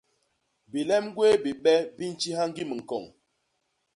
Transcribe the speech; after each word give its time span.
Bilem 0.71 1.05
gwéé 1.15 1.35
bibe 1.43 1.73
bi 1.95 2.05
ntjiha 2.13 2.43
ñgim 2.49 2.71
ñkoñ. 2.79 3.03